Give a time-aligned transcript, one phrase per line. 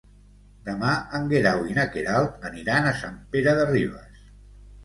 [0.69, 4.29] Demà en Guerau i na Queralt aniran a Sant Pere de Ribes.